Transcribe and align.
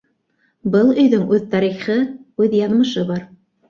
Был 0.75 0.89
өйҙөң 1.03 1.29
үҙ 1.37 1.47
тарихы, 1.53 2.01
үҙ 2.47 2.61
яҙмышы 2.65 3.11
бар. 3.17 3.27